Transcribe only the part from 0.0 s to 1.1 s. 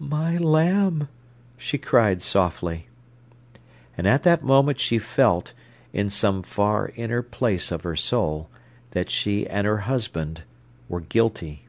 "My lamb!"